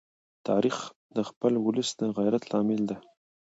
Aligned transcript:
تاریخ 0.47 0.77
د 1.15 1.17
خپل 1.29 1.53
ولس 1.65 1.89
د 1.99 2.01
غیرت 2.17 2.43
لامل 2.51 2.81
دی. 2.89 2.97